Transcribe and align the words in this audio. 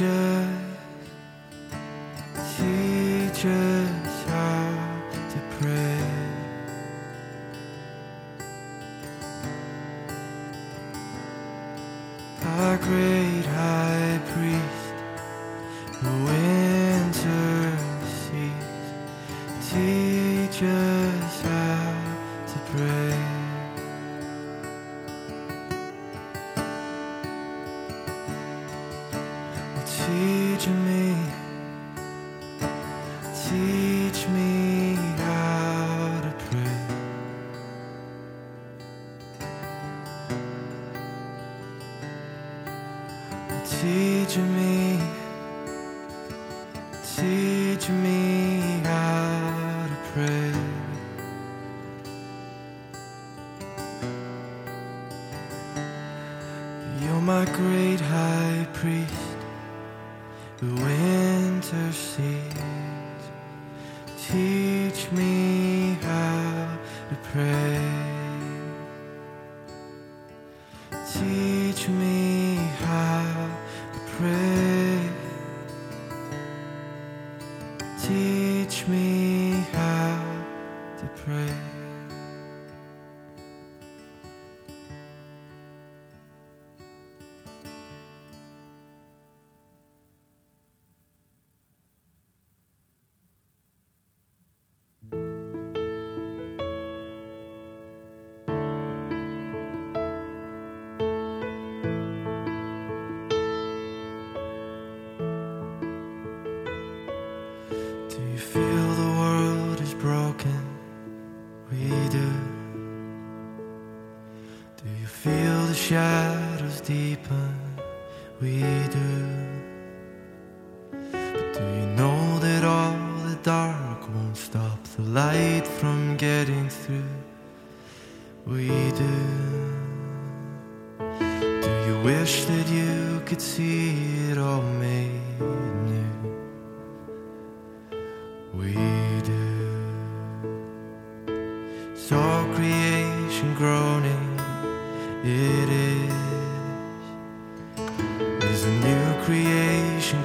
great 0.00 0.69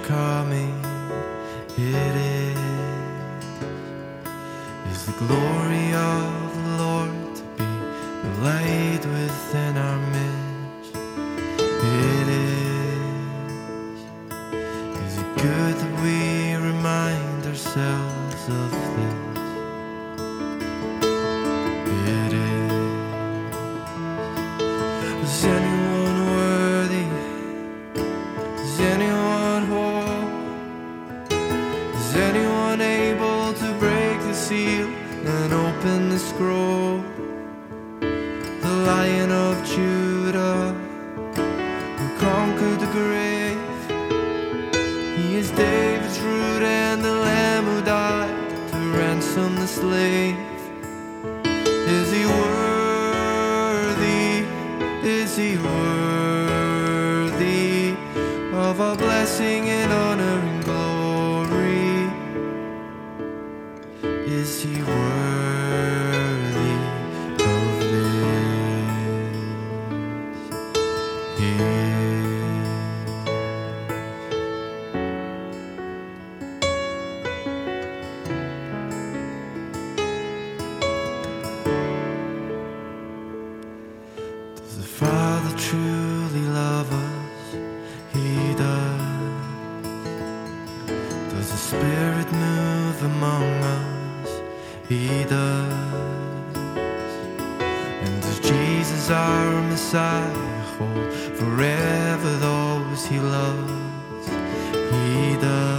coming, 0.06 0.86
it 1.78 2.16
is, 2.16 2.58
is 4.92 5.06
the 5.08 5.12
glory. 5.14 5.55
is 45.36 45.52
David's 45.52 46.18
root 46.22 46.64
and 46.64 47.04
the 47.04 47.12
lamb 47.12 47.66
who 47.66 47.82
died 47.82 48.34
to 48.72 48.78
ransom 48.98 49.56
the 49.56 49.68
slave. 49.68 50.55
our 99.10 99.62
Messiah 99.64 100.34
hold 100.78 101.14
forever 101.14 102.32
those 102.38 103.06
he 103.08 103.20
loves. 103.20 104.28
He 104.92 105.38
does. 105.38 105.75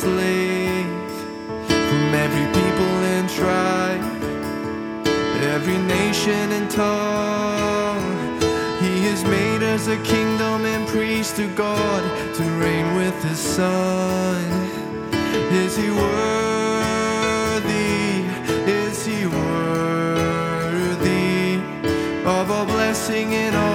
slave 0.00 1.12
from 1.68 2.14
every 2.24 2.46
people 2.58 2.94
and 3.14 3.28
tribe, 3.28 4.02
every 5.54 5.76
nation 5.76 6.52
and 6.56 6.70
tongue. 6.70 8.08
He 8.80 8.94
has 9.08 9.22
made 9.24 9.62
us 9.62 9.88
a 9.88 9.98
kingdom 9.98 10.64
and 10.64 10.88
priests 10.88 11.36
to 11.36 11.46
God 11.54 12.02
to 12.36 12.42
reign 12.62 12.94
with 12.94 13.22
His 13.22 13.38
Son. 13.38 14.42
Is 15.62 15.76
He 15.76 15.90
worthy? 15.90 17.20
Is 18.84 19.04
He 19.04 19.26
worthy 19.26 20.60
of 22.24 22.50
all 22.50 22.64
blessing 22.64 23.34
and 23.34 23.54
all? 23.54 23.69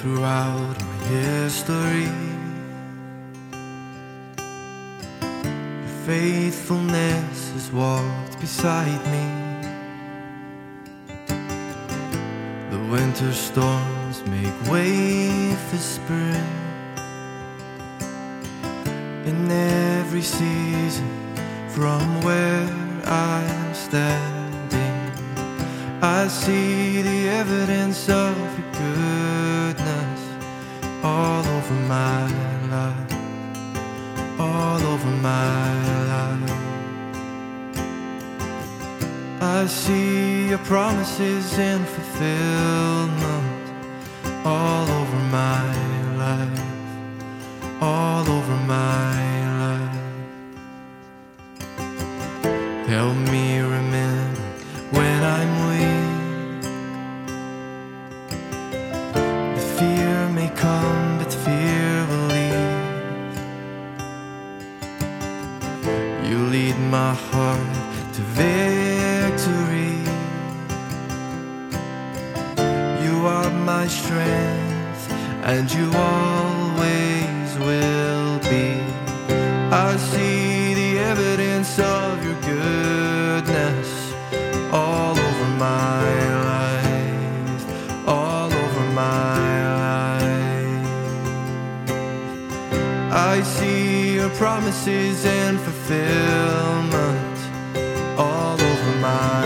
throughout 0.00 0.76
my 0.80 0.96
history. 1.08 2.08
Your 5.20 5.94
faithfulness 6.06 7.52
has 7.52 7.70
walked 7.70 8.40
beside 8.40 9.02
me. 9.14 9.26
The 12.70 12.80
winter 12.90 13.30
storms 13.34 14.24
make 14.24 14.72
way 14.72 15.54
for 15.68 15.76
spring. 15.76 16.50
In 19.26 19.50
every 19.50 20.22
season, 20.22 21.10
from 21.68 22.22
where 22.22 22.66
I'm 23.04 23.74
standing, 23.74 24.98
I 26.00 26.26
see 26.28 27.02
the 27.02 27.28
evidence 27.28 28.08
of 28.08 28.34
your 28.58 28.72
good 28.72 29.29
over 31.70 31.80
my 31.86 32.26
life, 32.68 34.40
all 34.40 34.80
over 34.82 35.10
my 35.22 35.72
life. 36.08 36.50
I 39.40 39.66
see 39.66 40.48
your 40.48 40.58
promises 40.58 41.58
in 41.58 41.84
fulfillment 41.84 43.20
all 44.44 44.88
over 44.90 45.16
my 45.30 45.66
life. 45.66 45.89
fulfillment 95.64 97.38
all 98.18 98.58
over 98.70 98.92
my 99.00 99.40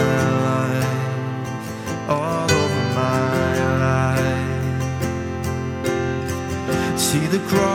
life, 0.49 2.09
all 2.09 2.51
over 2.63 2.85
my 3.03 3.19
life. 3.87 4.59
See 6.99 7.27
the 7.27 7.41
cross. 7.49 7.74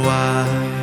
why. 0.00 0.81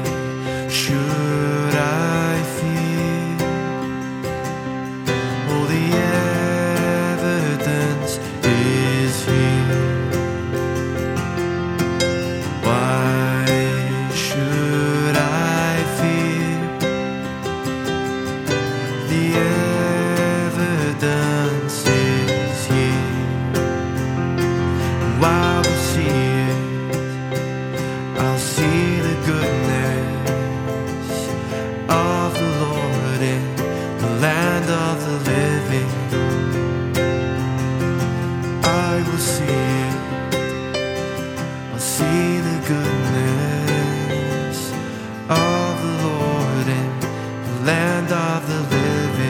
land 48.00 48.14
of 48.14 48.70
the 48.70 48.78
living. 48.78 49.29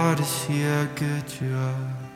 Hard 0.00 0.18
to 0.18 0.24
see 0.24 0.60
how 0.60 0.84
good 0.94 1.24
you 1.40 1.56
are. 1.56 2.07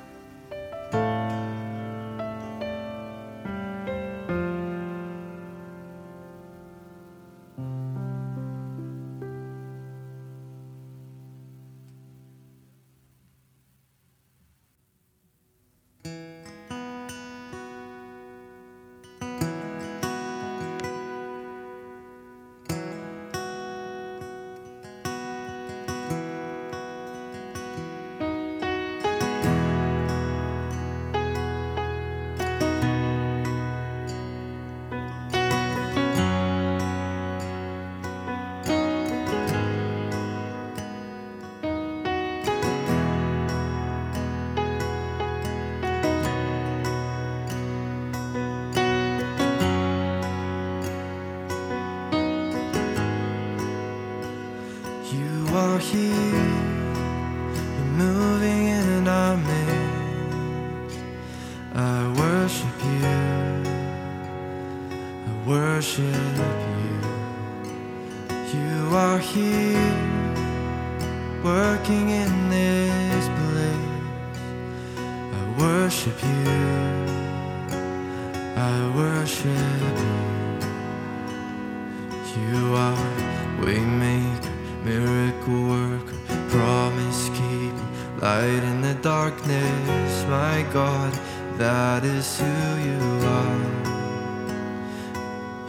Here, 55.83 56.52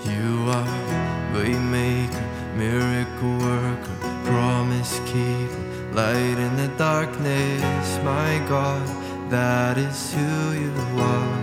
You 0.05 0.49
are 0.49 0.67
waymaker, 1.33 2.25
miracle 2.57 3.37
worker, 3.39 3.97
promise 4.25 4.99
keeper, 5.05 5.63
light 5.93 6.37
in 6.37 6.55
the 6.57 6.67
darkness. 6.77 7.99
My 8.03 8.39
God, 8.49 8.85
that 9.29 9.77
is 9.77 10.13
who 10.13 10.51
you 10.63 10.73
are. 10.99 11.39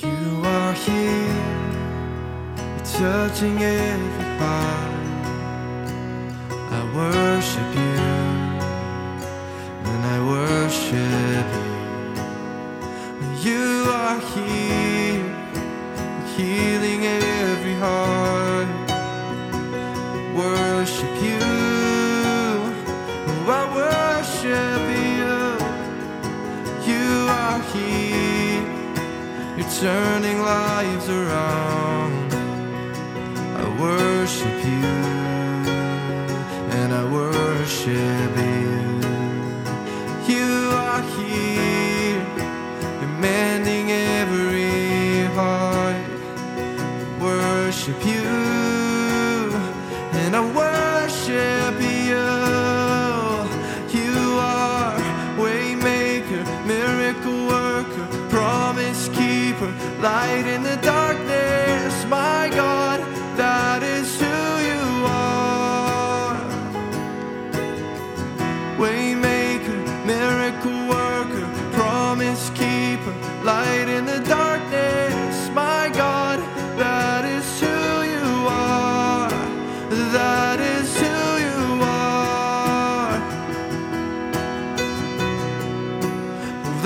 You 0.00 0.42
are 0.44 0.72
here 0.72 1.56
touching 2.98 3.58
every 3.62 4.30
heart. 4.40 4.94
I 6.78 6.80
worship 6.94 7.70
you, 7.84 7.98
and 9.90 10.00
I 10.14 10.18
worship 10.34 11.46
you. 11.60 11.66
You 13.50 13.66
are 13.90 14.18
here, 14.32 14.85
healing 16.36 17.06
every 17.06 17.74
heart. 17.74 18.68
Worship 20.36 21.14
you, 21.22 21.38
oh, 23.28 23.54
I 23.58 23.62
worship 23.80 24.82
you. 25.00 25.36
You 26.90 27.08
are 27.42 27.60
here, 27.72 28.62
you're 29.56 29.72
turning 29.80 30.38
lives 30.42 31.08
around. 31.08 32.34
I 33.56 33.64
worship 33.80 34.58
you 34.64 35.15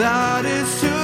That 0.00 0.46
is 0.46 0.80
who 0.82 0.99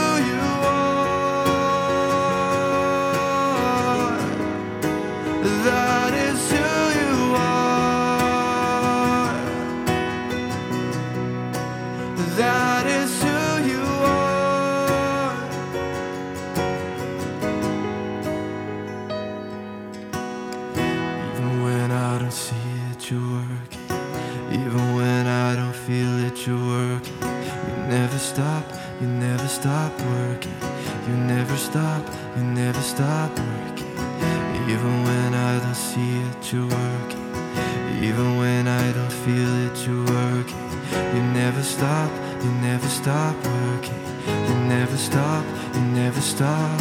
you 45.75 45.81
never 46.03 46.21
stop. 46.21 46.81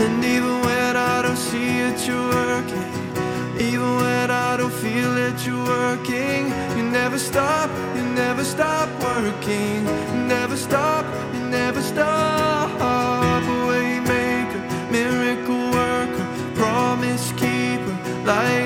And 0.00 0.24
even 0.24 0.60
when 0.66 0.96
I 0.96 1.22
don't 1.22 1.36
see 1.36 1.80
it, 1.80 2.06
you're 2.06 2.28
working. 2.28 2.88
Even 3.58 3.96
when 3.96 4.30
I 4.30 4.56
don't 4.56 4.72
feel 4.72 5.16
it, 5.16 5.46
you're 5.46 5.64
working. 5.64 6.48
You 6.76 6.84
never 6.84 7.18
stop, 7.18 7.70
you 7.96 8.02
never 8.02 8.44
stop 8.44 8.88
working. 9.02 9.86
You 10.12 10.20
never 10.26 10.56
stop, 10.56 11.04
you 11.34 11.40
never 11.40 11.82
stop. 11.82 12.70
Waymaker, 13.68 14.62
miracle 14.90 15.70
worker, 15.70 16.26
promise 16.54 17.32
keeper, 17.32 17.96
light 18.24 18.61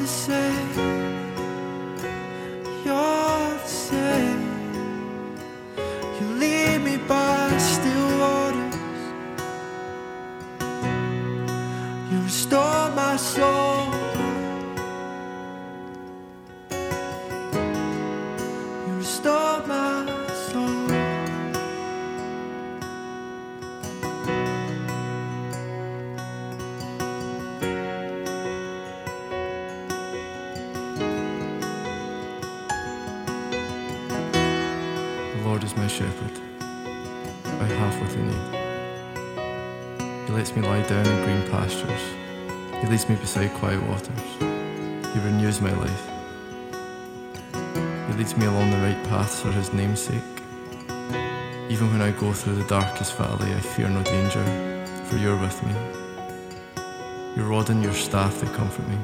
the 0.00 0.06
same. 0.06 0.99
Down 40.90 41.06
in 41.06 41.24
green 41.24 41.50
pastures. 41.52 42.02
He 42.80 42.86
leads 42.88 43.08
me 43.08 43.14
beside 43.14 43.54
quiet 43.60 43.80
waters. 43.86 44.24
He 45.12 45.20
renews 45.20 45.60
my 45.60 45.70
life. 45.70 46.04
He 48.08 48.12
leads 48.18 48.36
me 48.36 48.46
along 48.46 48.72
the 48.72 48.78
right 48.78 49.00
paths 49.04 49.38
for 49.38 49.52
his 49.52 49.72
name's 49.72 50.00
sake. 50.00 50.30
Even 51.68 51.92
when 51.92 52.02
I 52.02 52.10
go 52.10 52.32
through 52.32 52.56
the 52.56 52.66
darkest 52.66 53.16
valley, 53.16 53.54
I 53.54 53.60
fear 53.60 53.88
no 53.88 54.02
danger, 54.02 54.44
for 55.04 55.16
you're 55.16 55.40
with 55.40 55.62
me. 55.64 55.74
Your 57.36 57.46
rod 57.46 57.70
and 57.70 57.84
your 57.84 57.94
staff, 57.94 58.40
they 58.40 58.48
comfort 58.48 58.88
me. 58.88 58.98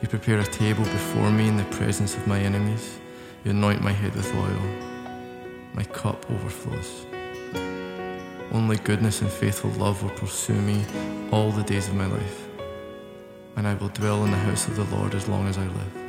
You 0.00 0.08
prepare 0.08 0.40
a 0.40 0.46
table 0.46 0.84
before 0.84 1.30
me 1.30 1.48
in 1.48 1.58
the 1.58 1.64
presence 1.64 2.16
of 2.16 2.26
my 2.26 2.40
enemies. 2.40 2.98
You 3.44 3.50
anoint 3.50 3.82
my 3.82 3.92
head 3.92 4.14
with 4.14 4.34
oil. 4.34 4.62
My 5.74 5.84
cup 5.84 6.24
overflows. 6.30 7.04
Only 8.52 8.76
goodness 8.76 9.20
and 9.20 9.30
faithful 9.30 9.70
love 9.70 10.02
will 10.02 10.10
pursue 10.10 10.54
me 10.54 10.84
all 11.30 11.50
the 11.50 11.64
days 11.64 11.88
of 11.88 11.94
my 11.94 12.06
life, 12.06 12.48
and 13.56 13.66
I 13.66 13.74
will 13.74 13.88
dwell 13.88 14.24
in 14.24 14.30
the 14.30 14.36
house 14.36 14.68
of 14.68 14.76
the 14.76 14.96
Lord 14.96 15.14
as 15.14 15.28
long 15.28 15.48
as 15.48 15.58
I 15.58 15.64
live. 15.64 16.05